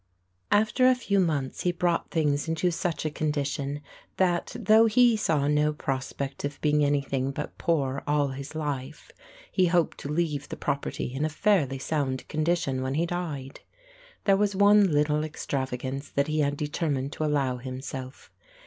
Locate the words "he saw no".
4.87-5.73